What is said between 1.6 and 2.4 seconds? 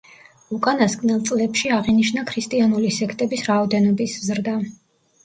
აღინიშნა